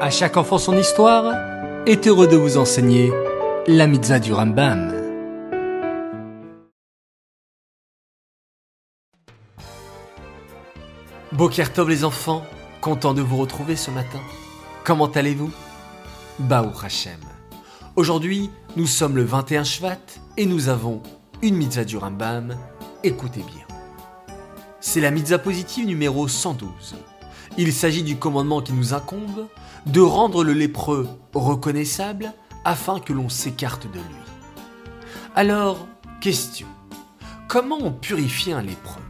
[0.00, 1.34] À chaque enfant son histoire
[1.86, 3.12] est heureux de vous enseigner
[3.66, 4.92] la mitzvah du Rambam.
[11.32, 12.44] Bokertov les enfants,
[12.80, 14.20] content de vous retrouver ce matin.
[14.84, 15.52] Comment allez-vous?
[16.40, 17.20] Baou Hashem.
[17.94, 19.98] Aujourd'hui, nous sommes le 21 Shvat
[20.36, 21.02] et nous avons
[21.40, 22.56] une mitzvah du Rambam.
[23.04, 23.64] Écoutez bien.
[24.80, 26.96] C'est la mitzvah positive numéro 112.
[27.56, 29.46] Il s'agit du commandement qui nous incombe
[29.86, 32.32] de rendre le lépreux reconnaissable
[32.64, 34.24] afin que l'on s'écarte de lui.
[35.36, 35.86] Alors,
[36.20, 36.66] question.
[37.46, 39.02] Comment on purifie un lépreux?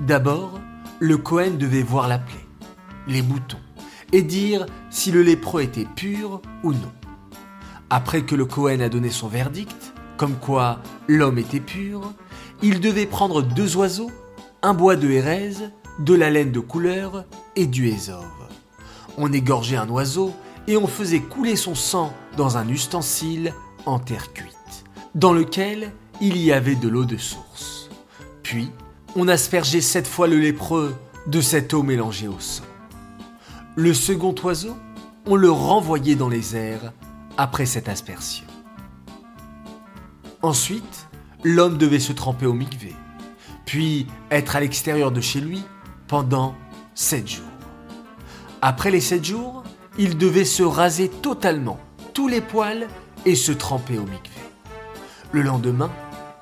[0.00, 0.58] D'abord,
[0.98, 2.46] le Cohen devait voir la plaie,
[3.06, 3.60] les boutons,
[4.12, 6.92] et dire si le lépreux était pur ou non.
[7.90, 12.12] Après que le Cohen a donné son verdict, comme quoi l'homme était pur,
[12.62, 14.10] il devait prendre deux oiseaux,
[14.62, 17.24] un bois de hérèse, de la laine de couleur
[17.54, 18.24] et du hésove.
[19.18, 20.34] On égorgeait un oiseau
[20.66, 23.54] et on faisait couler son sang dans un ustensile
[23.86, 27.88] en terre cuite, dans lequel il y avait de l'eau de source.
[28.42, 28.70] Puis,
[29.14, 30.94] on aspergeait sept fois le lépreux
[31.26, 32.64] de cette eau mélangée au sang.
[33.74, 34.76] Le second oiseau,
[35.26, 36.92] on le renvoyait dans les airs
[37.36, 38.46] après cette aspersion.
[40.42, 41.08] Ensuite,
[41.44, 42.94] l'homme devait se tremper au mikvé,
[43.64, 45.62] puis être à l'extérieur de chez lui
[46.08, 46.54] pendant
[46.94, 47.44] sept jours.
[48.62, 49.62] Après les sept jours,
[49.98, 51.78] il devait se raser totalement,
[52.14, 52.88] tous les poils,
[53.24, 54.40] et se tremper au mikvé.
[55.32, 55.90] Le lendemain,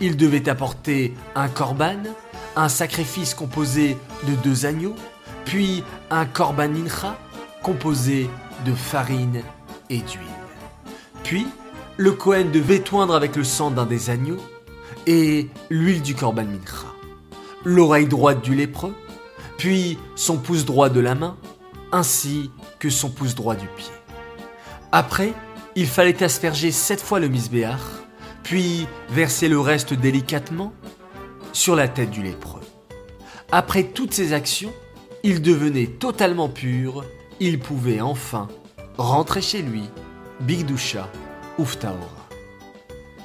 [0.00, 2.02] il devait apporter un korban,
[2.56, 3.96] un sacrifice composé
[4.26, 4.96] de deux agneaux,
[5.44, 7.16] puis un korban mincha
[7.62, 8.28] composé
[8.66, 9.42] de farine
[9.88, 10.26] et d'huile.
[11.22, 11.46] Puis,
[11.96, 14.40] le Kohen devait toindre avec le sang d'un des agneaux
[15.06, 16.86] et l'huile du korban mincha,
[17.64, 18.94] l'oreille droite du lépreux,
[19.58, 21.36] puis son pouce droit de la main,
[21.92, 23.92] ainsi que son pouce droit du pied.
[24.90, 25.32] Après,
[25.74, 27.80] il fallait asperger sept fois le misbéach,
[28.42, 30.72] puis verser le reste délicatement
[31.52, 32.60] sur la tête du lépreux.
[33.50, 34.72] Après toutes ces actions,
[35.22, 37.04] il devenait totalement pur,
[37.40, 38.48] il pouvait enfin
[38.96, 39.84] rentrer chez lui,
[40.40, 41.08] Bigdusha,
[41.58, 42.28] Uftaora.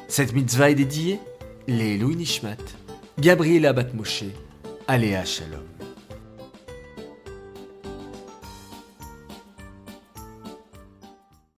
[0.07, 1.19] Cette mitzvah est dédiée
[1.67, 2.57] les Louis Nishmat,
[3.19, 4.23] Gabriela Batmoshe,
[4.87, 5.76] Aléa Shalom.